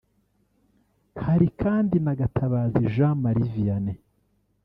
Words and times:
Hari 1.25 1.47
kandi 1.61 1.95
na 2.05 2.13
Gatabazi 2.19 2.81
Jean 2.93 3.15
Marie 3.23 3.51
Vianney 3.53 3.97